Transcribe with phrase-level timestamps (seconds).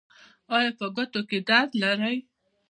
[0.55, 2.17] ایا په ګوتو کې درد لرئ؟